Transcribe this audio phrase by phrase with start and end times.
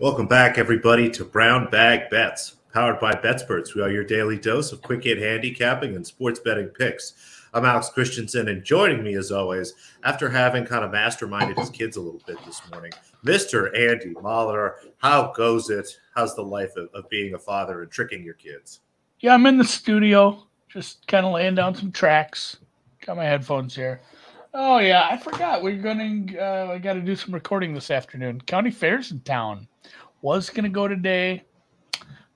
[0.00, 3.74] Welcome back, everybody, to Brown Bag Bets, powered by BetSperts.
[3.74, 7.14] We are your daily dose of quick hit handicapping and sports betting picks.
[7.52, 9.74] I'm Alex Christensen, and joining me as always,
[10.04, 12.92] after having kind of masterminded his kids a little bit this morning,
[13.26, 13.76] Mr.
[13.76, 14.74] Andy Molitor.
[14.98, 15.88] How goes it?
[16.14, 18.78] How's the life of, of being a father and tricking your kids?
[19.18, 22.58] Yeah, I'm in the studio, just kind of laying down some tracks.
[23.04, 24.00] Got my headphones here.
[24.54, 26.38] Oh yeah, I forgot we're going to.
[26.38, 28.40] Uh, I got to do some recording this afternoon.
[28.42, 29.68] County Fair's in town.
[30.22, 31.44] Was going to go today,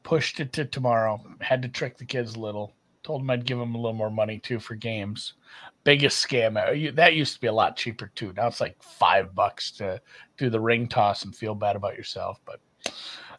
[0.03, 1.21] pushed it to tomorrow.
[1.41, 2.75] Had to trick the kids a little.
[3.03, 5.35] Told them I'd give them a little more money too for games.
[5.85, 6.95] Biggest scam.
[6.95, 8.33] That used to be a lot cheaper too.
[8.37, 10.01] Now it's like five bucks to
[10.37, 12.41] do the ring toss and feel bad about yourself.
[12.45, 12.61] But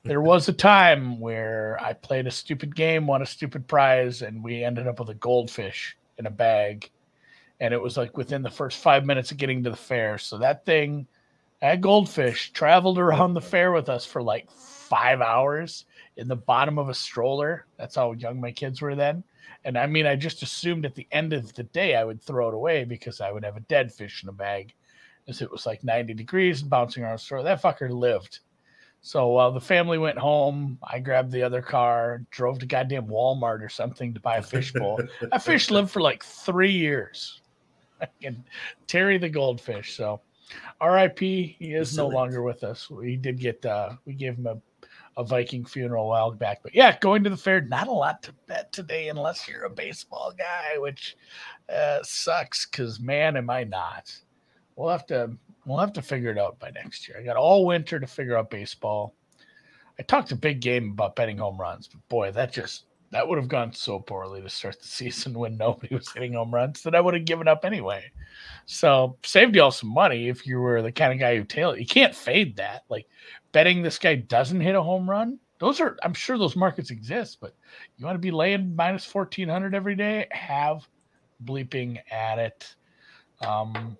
[0.03, 4.44] there was a time where I played a stupid game, won a stupid prize, and
[4.44, 6.90] we ended up with a goldfish in a bag.
[7.64, 10.17] And it was like within the first five minutes of getting to the fair.
[10.17, 11.08] So that thing,
[11.61, 15.86] that goldfish, traveled around the fair with us for like five hours
[16.17, 17.66] in the bottom of a stroller.
[17.78, 19.23] That's how young my kids were then.
[19.64, 22.50] And I mean, I just assumed at the end of the day I would throw
[22.50, 24.73] it away because I would have a dead fish in a bag,
[25.30, 27.44] as it was like 90 degrees and bouncing around the store.
[27.44, 28.39] That fucker lived.
[29.00, 33.61] So while the family went home, I grabbed the other car, drove to goddamn Walmart
[33.61, 35.00] or something to buy a fishbowl.
[35.22, 37.39] that fish lived for like three years.
[38.23, 38.44] And
[38.88, 39.96] Terry the goldfish.
[39.96, 40.22] So
[40.82, 42.90] RIP, he is no longer with us.
[42.90, 44.58] We did get uh we gave him a
[45.16, 46.62] a Viking funeral a while back.
[46.64, 49.70] But yeah, going to the fair, not a lot to bet today unless you're a
[49.70, 51.16] baseball guy, which
[51.74, 54.16] uh, sucks because man, am I not.
[54.76, 55.31] We'll have to
[55.66, 57.18] we'll have to figure it out by next year.
[57.20, 59.16] I got all winter to figure out baseball.
[60.00, 63.38] I talked a big game about betting home runs, but boy, that just that would
[63.38, 66.96] have gone so poorly to start the season when nobody was hitting home runs that
[66.96, 68.12] I would have given up anyway.
[68.66, 71.78] So saved you all some money if you were the kind of guy who tail.
[71.78, 72.85] You can't fade that.
[72.90, 73.07] Like
[73.51, 75.40] betting this guy doesn't hit a home run.
[75.59, 77.56] Those are I'm sure those markets exist, but
[77.97, 80.88] you want to be laying minus fourteen hundred every day, have
[81.45, 82.75] bleeping at it.
[83.41, 83.95] Um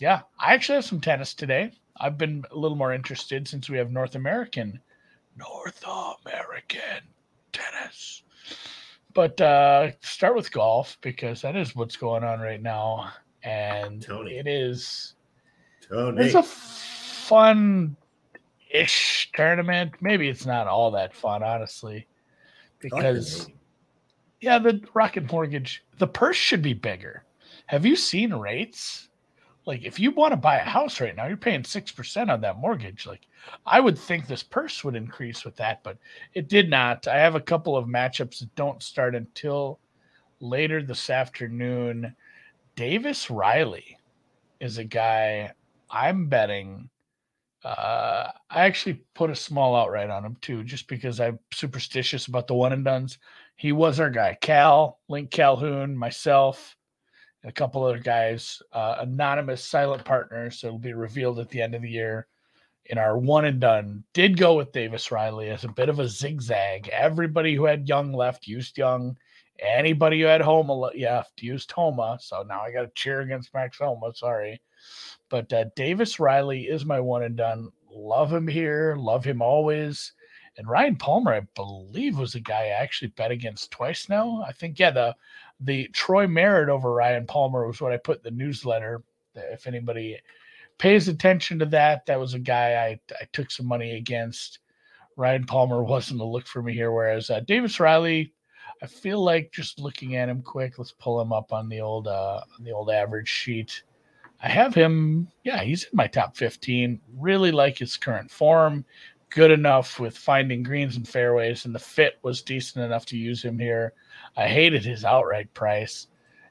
[0.00, 1.70] yeah, I actually have some tennis today.
[1.98, 4.80] I've been a little more interested since we have North American
[5.36, 5.84] North
[6.26, 7.04] American
[7.52, 8.24] tennis.
[9.16, 13.10] But uh start with golf because that is what's going on right now
[13.42, 14.36] and Tony.
[14.36, 15.14] it is
[15.88, 16.22] Tony.
[16.22, 17.96] it's a fun
[18.70, 19.92] ish tournament.
[20.00, 22.06] Maybe it's not all that fun, honestly,
[22.78, 23.48] because
[24.40, 27.24] yeah, the Rocket Mortgage, the purse should be bigger.
[27.66, 29.08] Have you seen rates?
[29.66, 32.40] Like, if you want to buy a house right now, you're paying six percent on
[32.42, 33.04] that mortgage.
[33.04, 33.26] Like,
[33.66, 35.98] I would think this purse would increase with that, but
[36.34, 37.08] it did not.
[37.08, 39.80] I have a couple of matchups that don't start until
[40.40, 42.14] later this afternoon.
[42.76, 43.98] Davis Riley
[44.60, 45.52] is a guy
[45.90, 46.88] I'm betting.
[47.64, 52.46] Uh, I actually put a small outright on him too, just because I'm superstitious about
[52.46, 53.18] the one and duns.
[53.56, 56.76] He was our guy, Cal, Link Calhoun, myself,
[57.46, 60.60] a couple other guys, uh, anonymous silent partners.
[60.60, 62.26] So it'll be revealed at the end of the year.
[62.88, 66.08] In our one and done, did go with Davis Riley as a bit of a
[66.08, 66.88] zigzag.
[66.88, 69.16] Everybody who had Young left used Young.
[69.58, 72.18] Anybody who had Homa left used Homa.
[72.20, 74.12] So now I got to cheer against Max Homa.
[74.14, 74.60] Sorry.
[75.30, 77.70] But uh, Davis Riley is my one and done.
[77.90, 78.94] Love him here.
[78.96, 80.12] Love him always.
[80.58, 84.42] And Ryan Palmer, I believe, was a guy I actually bet against twice now.
[84.46, 85.14] I think, yeah, the
[85.60, 89.02] the Troy Merritt over Ryan Palmer was what I put in the newsletter.
[89.34, 90.18] If anybody
[90.78, 94.60] pays attention to that, that was a guy I, I took some money against.
[95.16, 98.32] Ryan Palmer wasn't a look for me here, whereas uh, Davis Riley,
[98.82, 100.78] I feel like just looking at him quick.
[100.78, 103.82] Let's pull him up on the old uh, on the old average sheet.
[104.42, 105.28] I have him.
[105.44, 107.00] Yeah, he's in my top 15.
[107.16, 108.84] Really like his current form.
[109.30, 113.42] Good enough with finding greens and fairways, and the fit was decent enough to use
[113.44, 113.92] him here.
[114.36, 116.06] I hated his outright price.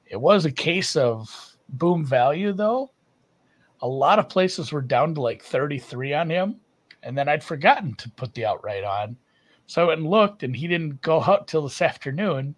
[0.06, 1.30] It was a case of
[1.69, 2.92] boom value, though.
[3.81, 6.60] A lot of places were down to like 33 on him,
[7.04, 9.18] and then I'd forgotten to put the outright on.
[9.68, 12.56] So I went and looked, and he didn't go out till this afternoon.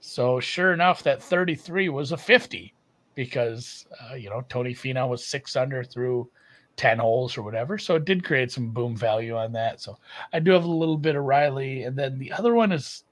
[0.00, 2.74] So sure enough, that 33 was a 50
[3.14, 6.28] because uh, you know Tony Finau was six under through
[6.76, 7.78] 10 holes or whatever.
[7.78, 9.80] So it did create some boom value on that.
[9.80, 9.98] So
[10.32, 11.84] I do have a little bit of Riley.
[11.84, 13.04] And then the other one is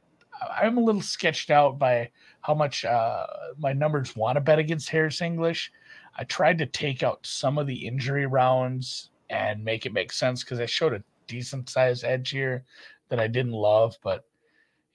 [0.60, 2.10] I'm a little sketched out by
[2.40, 3.26] how much uh,
[3.58, 5.72] my numbers want to bet against Harris English.
[6.16, 10.42] I tried to take out some of the injury rounds and make it make sense
[10.42, 12.64] because I showed a decent sized edge here
[13.08, 13.96] that I didn't love.
[14.02, 14.24] But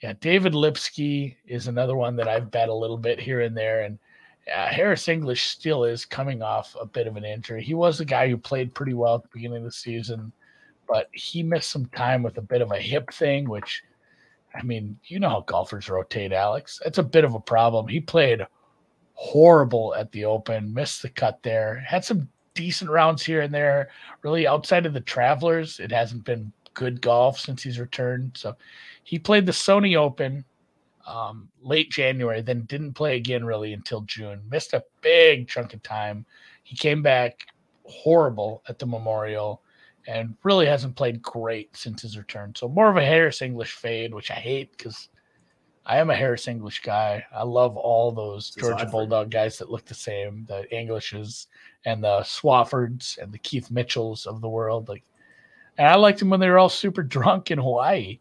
[0.01, 3.83] yeah, David Lipsky is another one that I've bet a little bit here and there.
[3.83, 3.97] And
[4.53, 7.63] uh, Harris English still is coming off a bit of an injury.
[7.63, 10.31] He was a guy who played pretty well at the beginning of the season,
[10.87, 13.83] but he missed some time with a bit of a hip thing, which
[14.55, 16.81] I mean, you know how golfers rotate, Alex.
[16.85, 17.87] It's a bit of a problem.
[17.87, 18.45] He played
[19.13, 23.89] horrible at the Open, missed the cut there, had some decent rounds here and there.
[24.23, 28.31] Really, outside of the Travelers, it hasn't been good golf since he's returned.
[28.35, 28.55] So
[29.03, 30.45] he played the Sony Open
[31.07, 34.41] um, late January, then didn't play again really until June.
[34.49, 36.25] Missed a big chunk of time.
[36.63, 37.47] He came back
[37.85, 39.61] horrible at the Memorial
[40.05, 42.53] and really hasn't played great since his return.
[42.55, 45.09] So more of a Harris English fade, which I hate because
[45.85, 47.25] I am a Harris English guy.
[47.33, 51.47] I love all those Georgia Bulldog guys that look the same, the Englishes
[51.85, 54.89] and the Swaffords and the Keith Mitchells of the world.
[54.89, 55.03] Like,
[55.77, 58.19] and I liked them when they were all super drunk in Hawaii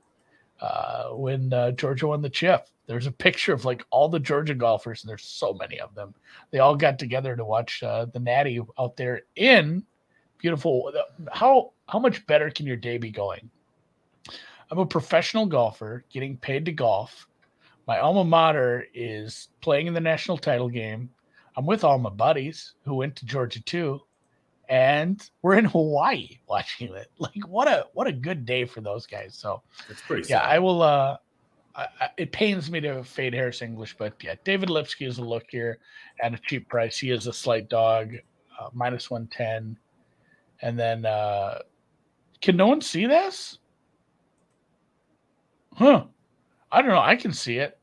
[0.60, 2.68] uh, when uh, Georgia won the chip.
[2.86, 6.14] There's a picture of like all the Georgia golfers, and there's so many of them.
[6.50, 9.84] They all got together to watch uh, the Natty out there in
[10.38, 10.92] beautiful.
[11.32, 13.50] How how much better can your day be going?
[14.70, 17.28] I'm a professional golfer getting paid to golf.
[17.86, 21.10] My alma mater is playing in the national title game.
[21.56, 24.00] I'm with all my buddies who went to Georgia too,
[24.68, 27.10] and we're in Hawaii watching it.
[27.18, 29.34] Like what a what a good day for those guys.
[29.34, 30.28] So it's pretty.
[30.28, 30.50] Yeah, sad.
[30.50, 30.82] I will.
[30.82, 31.16] uh
[31.76, 35.44] I, it pains me to fade Harris English, but yeah, David Lipsky is a look
[35.50, 35.78] here
[36.22, 36.96] at a cheap price.
[36.98, 38.14] He is a slight dog,
[38.58, 39.76] uh, minus one ten,
[40.62, 41.58] and then uh
[42.40, 43.58] can no one see this?
[45.74, 46.04] Huh?
[46.72, 47.00] I don't know.
[47.00, 47.78] I can see it.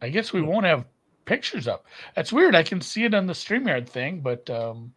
[0.00, 0.86] I guess we won't have
[1.24, 1.84] pictures up.
[2.14, 2.54] That's weird.
[2.54, 4.92] I can see it on the StreamYard thing, but um,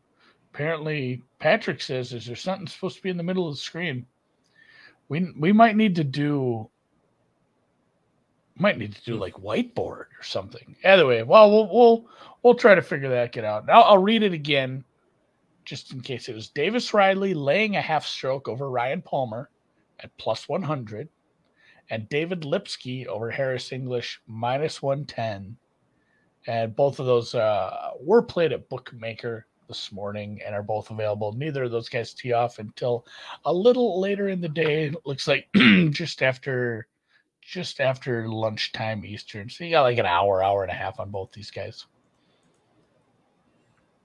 [0.54, 4.06] apparently Patrick says, is there something supposed to be in the middle of the screen?
[5.10, 6.70] We we might need to do
[8.62, 10.76] might need to do like whiteboard or something.
[10.84, 12.06] Either way, well, we'll we'll
[12.44, 13.66] we'll try to figure that get out.
[13.66, 14.84] Now I'll read it again,
[15.66, 16.30] just in case.
[16.30, 19.50] It was Davis Riley laying a half stroke over Ryan Palmer
[20.00, 21.10] at plus one hundred
[21.92, 25.58] and David Lipsky over Harris English minus 110.
[26.48, 31.34] And both of those uh, were played at Bookmaker this morning and are both available.
[31.34, 33.06] Neither of those guys tee off until
[33.46, 34.86] a little later in the day.
[34.86, 35.50] It looks like
[35.92, 36.88] just after
[37.52, 39.50] just after lunchtime Eastern.
[39.50, 41.86] So you got like an hour, hour and a half on both these guys.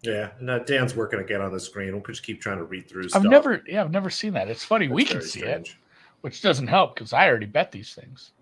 [0.02, 1.92] Yeah, and uh, Dan's working again on the screen.
[1.92, 3.08] We'll just keep trying to read through.
[3.14, 4.48] I've never, yeah, I've never seen that.
[4.48, 4.86] It's funny.
[4.86, 5.70] That's we can see strange.
[5.70, 5.76] it
[6.22, 8.32] which doesn't help because I already bet these things.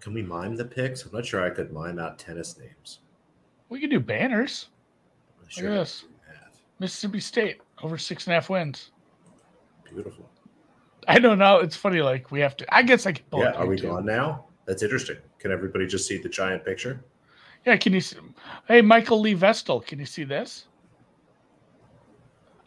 [0.00, 1.04] Can we mime the picks?
[1.04, 3.00] I'm not sure I could mime out tennis names.
[3.68, 4.68] We could do banners.
[5.48, 6.04] Sure Look at this.
[6.78, 8.92] Mississippi State over six and a half wins.
[9.84, 10.26] Beautiful.
[11.08, 11.58] I don't know.
[11.58, 12.00] It's funny.
[12.00, 12.74] Like we have to.
[12.74, 13.24] I guess I can.
[13.34, 13.52] Yeah.
[13.52, 13.88] Are we too.
[13.88, 14.46] gone now?
[14.66, 15.16] That's interesting.
[15.38, 17.04] Can everybody just see the giant picture?
[17.66, 17.76] Yeah.
[17.76, 18.16] Can you see?
[18.68, 19.80] Hey, Michael Lee Vestal.
[19.80, 20.66] Can you see this?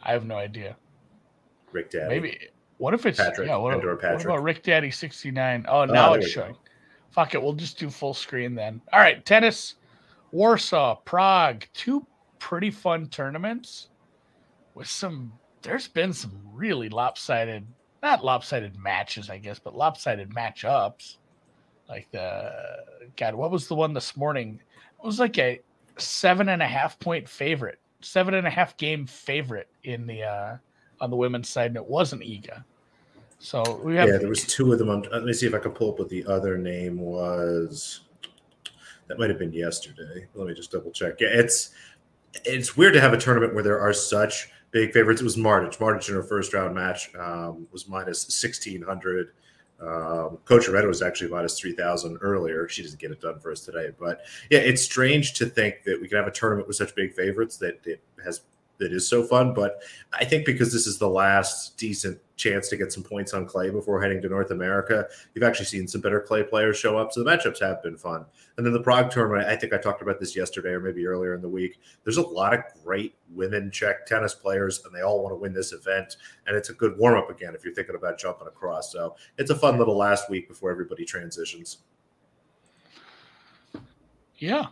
[0.02, 0.76] I have no idea.
[1.72, 2.08] Rick Daddy.
[2.08, 2.38] Maybe
[2.78, 3.56] what if it's Patrick, yeah?
[3.56, 5.64] What, what about Rick Daddy sixty nine?
[5.68, 6.52] Oh, ah, now oh, it's showing.
[6.52, 6.58] Go.
[7.10, 8.80] Fuck it, we'll just do full screen then.
[8.92, 9.76] All right, tennis,
[10.32, 12.06] Warsaw, Prague, two
[12.38, 13.88] pretty fun tournaments
[14.74, 15.32] with some.
[15.62, 17.66] There's been some really lopsided,
[18.02, 21.16] not lopsided matches, I guess, but lopsided matchups.
[21.88, 22.52] Like the
[23.16, 24.60] God, what was the one this morning?
[24.98, 25.60] It was like a
[25.98, 30.56] seven and a half point favorite, seven and a half game favorite in the uh
[31.00, 32.64] on the women's side, and it wasn't Iga.
[33.38, 34.88] So we have yeah, there was two of them.
[34.88, 38.00] I'm, let me see if I can pull up what the other name was.
[39.08, 40.26] That might have been yesterday.
[40.34, 41.20] Let me just double check.
[41.20, 41.70] Yeah, it's
[42.44, 45.22] it's weird to have a tournament where there are such big favorites.
[45.22, 45.78] It was Martic.
[45.78, 49.30] Martic in her first round match um, was minus sixteen hundred.
[49.80, 52.68] Um, Coach Red was actually minus three thousand earlier.
[52.68, 55.98] She doesn't get it done for us today, but yeah, it's strange to think that
[55.98, 58.42] we can have a tournament with such big favorites that it has
[58.76, 59.54] that is so fun.
[59.54, 59.80] But
[60.12, 63.70] I think because this is the last decent chance to get some points on clay
[63.70, 67.12] before heading to North America, you've actually seen some better clay players show up.
[67.12, 68.24] So the matchups have been fun.
[68.56, 71.34] And then the Prague tournament, I think I talked about this yesterday or maybe earlier
[71.34, 71.80] in the week.
[72.04, 75.52] There's a lot of great women Czech tennis players, and they all want to win
[75.52, 76.16] this event.
[76.46, 78.92] And it's a good warm up again if you're thinking about jumping across.
[78.92, 81.78] So it's a fun little last week before everybody transitions.
[84.36, 84.66] Yeah,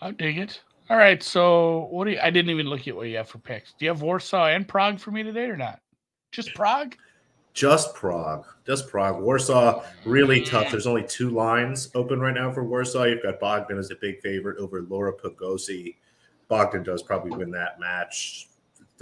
[0.00, 0.60] I dig it.
[0.90, 1.22] All right.
[1.22, 3.72] So what do you, I didn't even look at what you have for picks.
[3.72, 5.80] Do you have Warsaw and Prague for me today or not?
[6.34, 6.96] Just Prague?
[7.52, 8.44] Just Prague.
[8.66, 9.22] Just Prague.
[9.22, 10.68] Warsaw, really tough.
[10.68, 13.04] There's only two lines open right now for Warsaw.
[13.04, 15.94] You've got Bogdan as a big favorite over Laura Pigossi.
[16.48, 18.48] Bogdan does probably win that match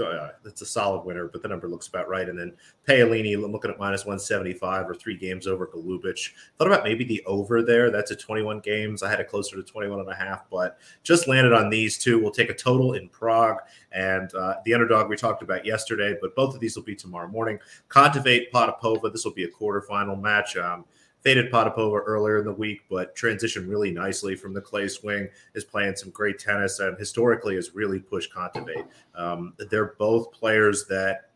[0.00, 2.28] uh, that's a solid winner, but the number looks about right.
[2.28, 2.52] And then
[2.88, 6.30] Paolini, I'm looking at minus 175 or three games over Golubic.
[6.58, 7.90] Thought about maybe the over there.
[7.90, 9.02] That's at 21 games.
[9.02, 12.20] I had it closer to 21 and a half, but just landed on these two.
[12.20, 13.58] We'll take a total in Prague
[13.92, 17.28] and uh, the underdog we talked about yesterday, but both of these will be tomorrow
[17.28, 17.58] morning.
[17.88, 19.12] Kontaveit Potapova.
[19.12, 20.56] This will be a quarterfinal match.
[20.56, 20.84] Um,
[21.22, 25.64] faded Potapova earlier in the week, but transitioned really nicely from the clay swing, is
[25.64, 28.86] playing some great tennis, and historically has really pushed Kontaveit.
[29.14, 31.30] Um, they're both players that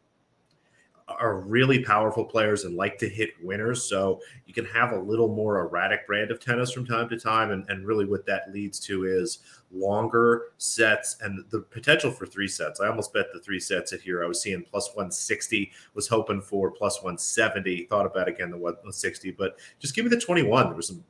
[1.09, 3.85] are really powerful players and like to hit winners.
[3.85, 7.53] So you can have a little more erratic brand of tennis from time to time.
[7.53, 9.39] And, and really, what that leads to is
[9.73, 12.81] longer sets and the potential for three sets.
[12.81, 14.25] I almost bet the three sets at here.
[14.25, 17.85] I was seeing plus 160, was hoping for plus 170.
[17.85, 20.67] Thought about again the 160, but just give me the 21.
[20.67, 21.05] There was some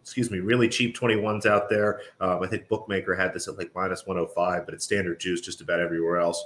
[0.00, 2.00] excuse me, really cheap 21s out there.
[2.20, 5.60] Um, I think Bookmaker had this at like minus 105, but it's standard juice just
[5.60, 6.42] about everywhere else.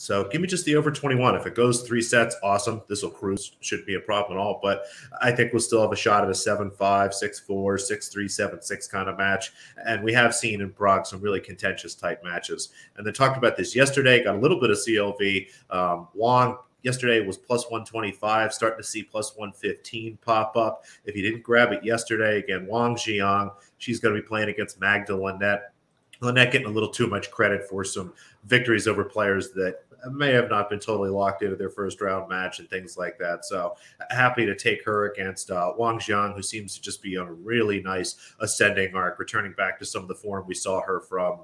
[0.00, 1.34] So give me just the over 21.
[1.34, 2.82] If it goes three sets, awesome.
[2.88, 4.60] This will cruise, shouldn't be a problem at all.
[4.62, 4.84] But
[5.20, 8.28] I think we'll still have a shot at a 7 5, 6 4, 6 3,
[8.28, 9.52] 7 6 kind of match.
[9.84, 12.68] And we have seen in Prague some really contentious type matches.
[12.96, 15.48] And they talked about this yesterday, got a little bit of CLV.
[15.70, 20.84] Um, Wong yesterday was plus 125, starting to see plus 115 pop up.
[21.06, 24.80] If you didn't grab it yesterday, again, Wang Zhiyang, she's going to be playing against
[24.80, 25.72] Magda Linette.
[26.20, 28.12] Linette getting a little too much credit for some
[28.44, 32.58] victories over players that may have not been totally locked into their first round match
[32.58, 33.44] and things like that.
[33.44, 33.76] So
[34.10, 37.32] happy to take her against uh, Wang Zhiyang, who seems to just be on a
[37.32, 41.40] really nice ascending arc, returning back to some of the form we saw her from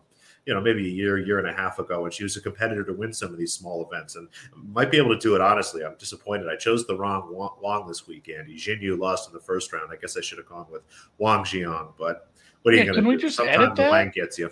[0.46, 2.84] you know, maybe a year, year and a half ago, and she was a competitor
[2.84, 5.82] to win some of these small events and might be able to do it honestly.
[5.82, 6.48] I'm disappointed.
[6.48, 7.28] I chose the wrong
[7.62, 8.56] Wang this week, Andy.
[8.56, 9.90] Jinyu lost in the first round.
[9.90, 10.82] I guess I should have gone with
[11.18, 12.28] Wang Zhiyang, but
[12.62, 13.08] what are you going to do?
[13.08, 13.84] we just Sometimes edit that?
[13.84, 14.50] the line gets you.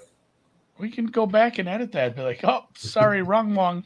[0.79, 2.17] We can go back and edit that.
[2.17, 3.85] Be like, oh, sorry, wrong Wang.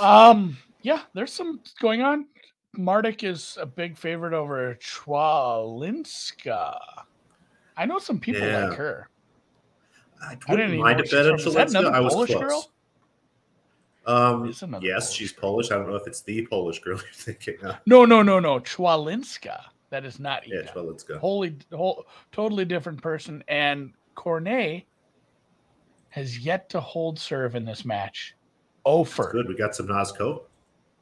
[0.00, 2.26] Um, yeah, there's some going on.
[2.72, 6.78] Marduk is a big favorite over Chwalinska.
[7.76, 8.66] I know some people yeah.
[8.66, 9.08] like her.
[10.22, 11.92] I didn't mind a Chwalinska.
[11.92, 12.42] I was Polish close.
[12.42, 12.70] Girl?
[14.06, 15.70] Um, yes, she's Polish.
[15.70, 17.56] I don't know if it's the Polish girl you're thinking.
[17.64, 17.76] Of.
[17.86, 18.60] No, no, no, no.
[18.60, 19.60] Chwalinska.
[19.90, 20.64] That is not Ida.
[20.64, 21.18] Yeah, Chwalinska.
[21.18, 23.44] Wholly, whole, totally different person.
[23.48, 24.84] And Cornet
[26.10, 28.34] has yet to hold serve in this match.
[28.84, 29.30] Ofer.
[29.32, 29.48] Good.
[29.48, 30.42] We got some Noskova.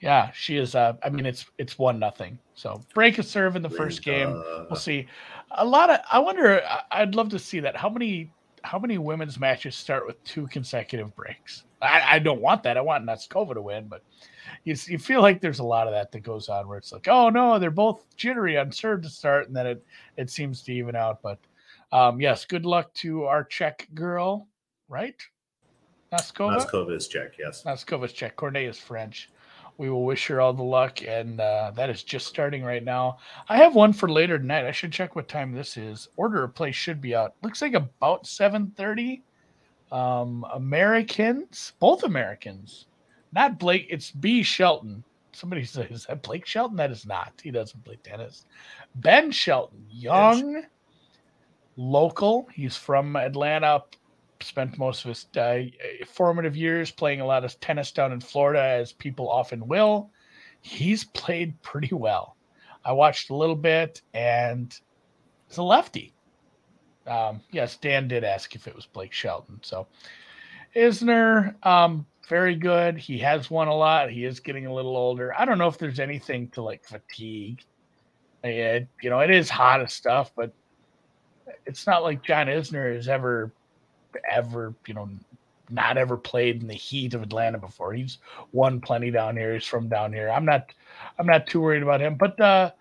[0.00, 0.74] Yeah, she is.
[0.74, 2.38] Uh, I mean, it's it's one nothing.
[2.54, 4.32] So break a serve in the first game.
[4.68, 5.06] We'll see.
[5.52, 6.00] A lot of.
[6.10, 6.60] I wonder.
[6.90, 7.76] I'd love to see that.
[7.76, 8.32] How many
[8.64, 11.64] how many women's matches start with two consecutive breaks?
[11.80, 12.76] I, I don't want that.
[12.76, 14.02] I want Noskova to win, but
[14.64, 17.08] you, you feel like there's a lot of that that goes on where it's like,
[17.08, 19.84] oh no, they're both jittery on serve to start, and then it
[20.16, 21.20] it seems to even out.
[21.22, 21.38] But
[21.92, 24.48] um, yes, good luck to our Czech girl,
[24.88, 25.20] right?
[26.12, 26.58] Noskova?
[26.58, 27.62] Noskova is Czech, yes.
[27.64, 28.36] Noskova is Czech.
[28.36, 29.30] Cornet is French.
[29.78, 33.18] We will wish her all the luck, and uh, that is just starting right now.
[33.48, 34.66] I have one for later tonight.
[34.66, 36.08] I should check what time this is.
[36.16, 37.34] Order of place should be out.
[37.42, 39.22] Looks like about seven thirty.
[39.90, 42.86] Um, Americans, both Americans,
[43.32, 43.86] not Blake.
[43.90, 44.42] It's B.
[44.42, 45.04] Shelton.
[45.32, 46.76] Somebody says is that Blake Shelton?
[46.76, 47.32] That is not.
[47.42, 48.44] He doesn't play tennis.
[48.96, 50.64] Ben Shelton, young,
[51.76, 52.48] local.
[52.52, 53.82] He's from Atlanta,
[54.40, 55.62] spent most of his uh,
[56.06, 60.10] formative years playing a lot of tennis down in Florida, as people often will.
[60.60, 62.36] He's played pretty well.
[62.84, 64.74] I watched a little bit, and
[65.48, 66.14] it's a lefty.
[67.06, 69.58] Um, yes, Dan did ask if it was Blake Shelton.
[69.62, 69.86] So
[70.76, 72.96] Isner, um, very good.
[72.96, 74.10] He has won a lot.
[74.10, 75.34] He is getting a little older.
[75.36, 77.62] I don't know if there's anything to like fatigue.
[78.44, 80.52] It, you know, it is hot as stuff, but
[81.66, 83.52] it's not like John Isner has ever
[84.30, 85.08] ever, you know,
[85.70, 87.94] not ever played in the heat of Atlanta before.
[87.94, 88.18] He's
[88.52, 89.54] won plenty down here.
[89.54, 90.30] He's from down here.
[90.30, 90.72] I'm not
[91.18, 92.16] I'm not too worried about him.
[92.16, 92.72] But uh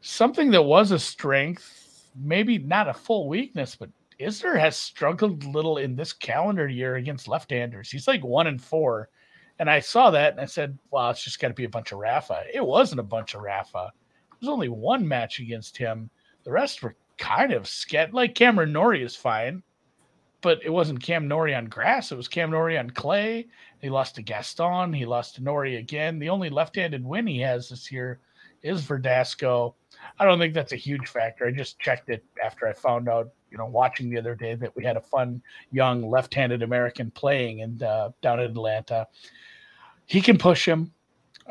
[0.00, 3.90] something that was a strength, maybe not a full weakness, but
[4.20, 7.90] Isner has struggled a little in this calendar year against left-handers.
[7.90, 9.08] He's like one and four.
[9.58, 11.92] And I saw that and I said, well, it's just got to be a bunch
[11.92, 12.44] of Rafa.
[12.52, 13.92] It wasn't a bunch of Rafa.
[14.40, 16.10] There's only one match against him.
[16.44, 18.12] The rest were kind of scat.
[18.12, 19.62] Like Cameron Norrie is fine
[20.42, 22.12] but it wasn't Cam Norrie on grass.
[22.12, 23.46] It was Cam Norrie on clay.
[23.80, 24.92] He lost to Gaston.
[24.92, 26.18] He lost to Norrie again.
[26.18, 28.18] The only left-handed win he has this year
[28.62, 29.74] is Verdasco.
[30.18, 31.46] I don't think that's a huge factor.
[31.46, 34.74] I just checked it after I found out, you know, watching the other day that
[34.76, 39.06] we had a fun young left-handed American playing and uh, down in Atlanta.
[40.06, 40.92] He can push him.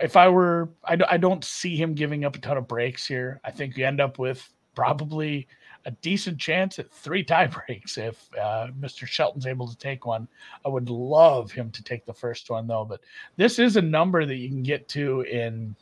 [0.01, 3.39] If I were, I, I don't see him giving up a ton of breaks here.
[3.45, 5.47] I think you end up with probably
[5.85, 9.07] a decent chance at three tie breaks if uh, Mr.
[9.07, 10.27] Shelton's able to take one.
[10.65, 13.01] I would love him to take the first one though, but
[13.37, 15.75] this is a number that you can get to in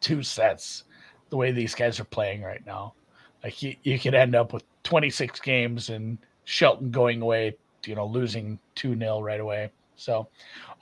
[0.00, 0.84] two sets.
[1.28, 2.94] The way these guys are playing right now,
[3.42, 8.06] like you, you could end up with 26 games and Shelton going away, you know,
[8.06, 9.70] losing two 0 right away.
[9.96, 10.28] So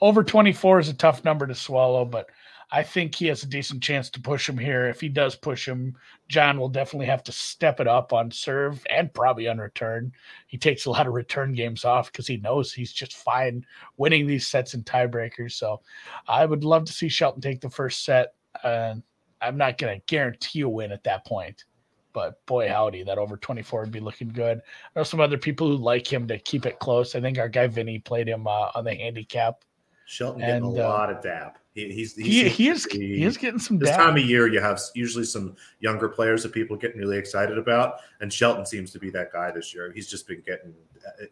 [0.01, 2.29] over 24 is a tough number to swallow, but
[2.71, 4.87] I think he has a decent chance to push him here.
[4.87, 5.95] If he does push him,
[6.27, 10.11] John will definitely have to step it up on serve and probably on return.
[10.47, 13.65] He takes a lot of return games off because he knows he's just fine
[13.97, 15.53] winning these sets and tiebreakers.
[15.53, 15.81] So
[16.27, 18.33] I would love to see Shelton take the first set.
[18.63, 18.95] Uh,
[19.41, 21.65] I'm not going to guarantee a win at that point,
[22.13, 24.59] but boy, howdy, that over 24 would be looking good.
[24.59, 27.13] I know some other people who like him to keep it close.
[27.15, 29.63] I think our guy Vinny played him uh, on the handicap.
[30.05, 31.57] Shelton getting and, a uh, lot of dap.
[31.73, 33.77] He, he's, he's he, he is he is getting some.
[33.79, 37.57] This time of year, you have usually some younger players that people getting really excited
[37.57, 39.91] about, and Shelton seems to be that guy this year.
[39.93, 40.73] He's just been getting.
[41.05, 41.25] Uh,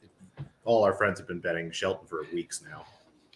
[0.66, 2.86] all our friends have been betting Shelton for weeks now.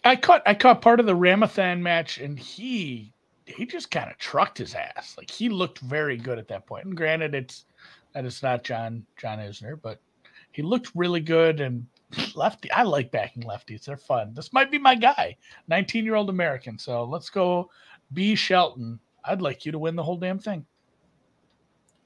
[0.04, 3.12] I caught I caught part of the Ramanathan match, and he
[3.46, 5.14] he just kind of trucked his ass.
[5.16, 6.84] Like he looked very good at that point.
[6.84, 7.64] And granted, it's
[8.12, 10.00] that it's not John John Isner, but
[10.52, 11.86] he looked really good and
[12.34, 12.70] lefty.
[12.72, 13.84] I like backing lefties.
[13.84, 14.32] They're fun.
[14.34, 15.36] This might be my guy,
[15.68, 16.78] 19 year old American.
[16.78, 17.70] So let's go
[18.12, 18.98] B Shelton.
[19.24, 20.64] I'd like you to win the whole damn thing.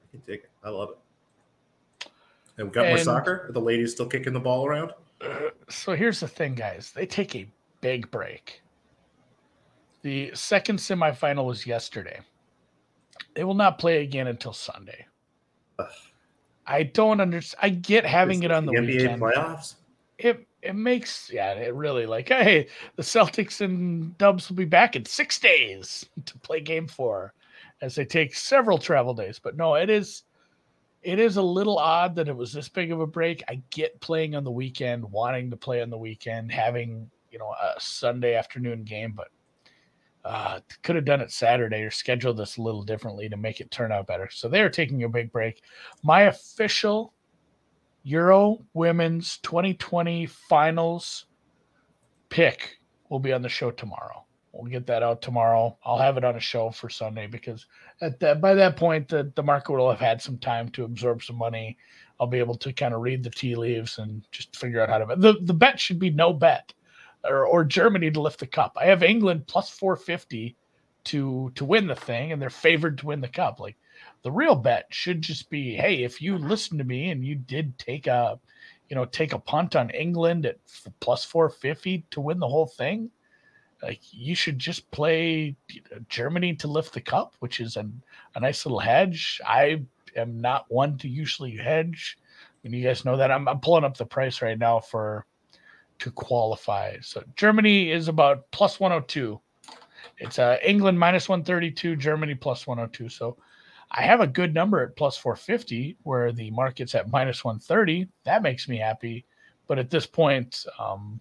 [0.03, 0.49] I can take it.
[0.63, 2.09] I love it.
[2.57, 3.47] And we got and, more soccer.
[3.47, 4.91] Are the ladies still kicking the ball around?
[5.21, 6.91] Uh, so here's the thing, guys.
[6.91, 7.47] They take a
[7.81, 8.61] big break.
[10.01, 12.19] The second semifinal was yesterday.
[13.35, 15.05] They will not play again until Sunday.
[15.79, 15.87] Ugh.
[16.67, 17.59] I don't understand.
[17.61, 19.21] I get having it on the, the NBA weekend.
[19.21, 19.75] playoffs
[20.23, 24.95] it it makes yeah it really like hey the Celtics and Dubs will be back
[24.95, 27.33] in six days to play Game Four,
[27.81, 29.39] as they take several travel days.
[29.39, 30.23] But no, it is
[31.03, 33.43] it is a little odd that it was this big of a break.
[33.49, 37.53] I get playing on the weekend, wanting to play on the weekend, having you know
[37.61, 39.27] a Sunday afternoon game, but
[40.23, 43.69] uh, could have done it Saturday or scheduled this a little differently to make it
[43.71, 44.29] turn out better.
[44.31, 45.61] So they are taking a big break.
[46.01, 47.13] My official
[48.03, 51.25] Euro Women's 2020 Finals
[52.29, 52.77] pick
[53.09, 54.23] will be on the show tomorrow.
[54.51, 55.77] We'll get that out tomorrow.
[55.83, 57.65] I'll have it on a show for Sunday because
[58.01, 61.23] at that by that point the, the market will have had some time to absorb
[61.23, 61.77] some money.
[62.19, 64.99] I'll be able to kind of read the tea leaves and just figure out how
[64.99, 65.21] to bet.
[65.21, 66.71] The the bet should be no bet
[67.23, 68.77] or, or Germany to lift the cup.
[68.79, 70.55] I have England plus 450
[71.05, 73.59] to to win the thing and they're favored to win the cup.
[73.59, 73.77] Like
[74.23, 77.77] the real bet should just be, hey, if you listen to me and you did
[77.77, 78.39] take a,
[78.89, 80.57] you know, take a punt on England at
[80.99, 83.11] plus 450 to win the whole thing,
[83.81, 85.55] like you should just play
[86.07, 88.01] Germany to lift the cup, which is an,
[88.35, 89.41] a nice little hedge.
[89.45, 89.83] I
[90.15, 92.17] am not one to usually hedge.
[92.63, 95.25] And you guys know that I'm, I'm pulling up the price right now for
[95.99, 96.97] to qualify.
[97.01, 99.39] So Germany is about plus 102.
[100.19, 103.09] It's uh, England minus 132, Germany plus 102.
[103.09, 103.37] So
[103.93, 108.07] I have a good number at plus 450 where the market's at minus 130.
[108.23, 109.25] That makes me happy.
[109.67, 111.19] But at this point, um,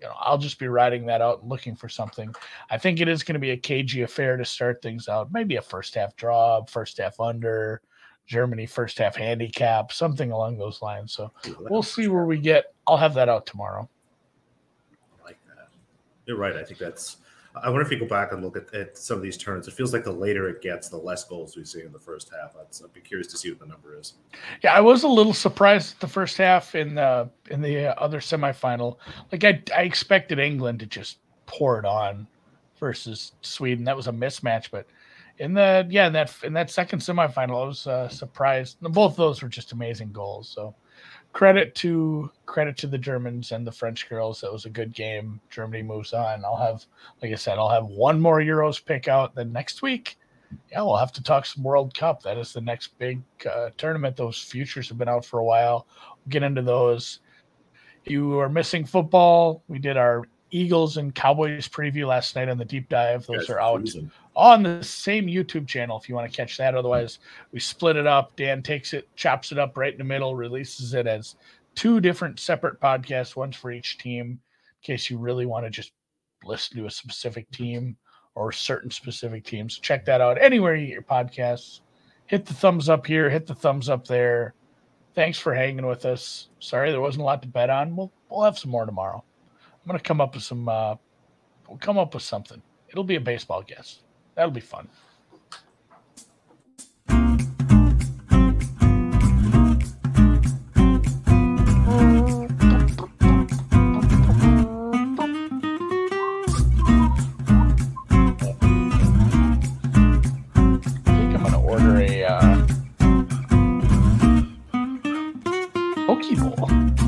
[0.00, 2.34] you know, I'll just be riding that out and looking for something.
[2.70, 5.32] I think it is going to be a cagey affair to start things out.
[5.32, 7.80] Maybe a first half draw, first half under,
[8.26, 11.12] Germany first half handicap, something along those lines.
[11.12, 12.72] So we'll see where we get.
[12.86, 13.88] I'll have that out tomorrow.
[15.20, 15.68] I like that.
[16.26, 16.56] You're right.
[16.56, 17.18] I think that's
[17.54, 19.68] I wonder if you go back and look at, at, some of these turns.
[19.68, 22.30] It feels like the later it gets, the less goals we see in the first
[22.30, 22.56] half.
[22.56, 24.14] I'd, I'd be curious to see what the number is.
[24.62, 28.20] Yeah, I was a little surprised the first half in the in the uh, other
[28.20, 28.96] semifinal.
[29.30, 32.26] Like I, I expected England to just pour it on
[32.78, 33.84] versus Sweden.
[33.84, 34.86] That was a mismatch, but
[35.38, 38.78] in the yeah in that in that second semifinal, I was uh, surprised.
[38.80, 40.48] Both those were just amazing goals.
[40.48, 40.74] So
[41.32, 44.40] credit to credit to the Germans and the French girls.
[44.40, 45.40] That was a good game.
[45.50, 46.44] Germany moves on.
[46.44, 46.84] I'll have,
[47.22, 49.34] like I said, I'll have one more Euros pick out.
[49.34, 50.18] Then next week,
[50.70, 52.22] yeah, we'll have to talk some World Cup.
[52.22, 54.16] That is the next big uh, tournament.
[54.16, 55.86] Those futures have been out for a while.
[56.24, 57.20] We'll get into those.
[58.04, 59.62] You are missing football.
[59.68, 63.26] We did our Eagles and Cowboys preview last night on the deep dive.
[63.26, 63.88] Those are out
[64.36, 66.74] on the same YouTube channel if you want to catch that.
[66.74, 67.18] Otherwise,
[67.52, 68.36] we split it up.
[68.36, 71.36] Dan takes it, chops it up right in the middle, releases it as
[71.74, 74.38] two different separate podcasts, one's for each team, in
[74.82, 75.92] case you really want to just
[76.44, 77.96] listen to a specific team
[78.34, 79.78] or certain specific teams.
[79.78, 81.80] Check that out anywhere you get your podcasts.
[82.26, 84.54] Hit the thumbs up here, hit the thumbs up there.
[85.14, 86.48] Thanks for hanging with us.
[86.58, 87.96] Sorry there wasn't a lot to bet on.
[87.96, 89.24] We'll we'll have some more tomorrow.
[89.82, 90.68] I'm gonna come up with some.
[90.68, 90.96] Uh,
[91.68, 92.62] we'll come up with something.
[92.88, 94.00] It'll be a baseball guess.
[94.34, 94.88] That'll be fun.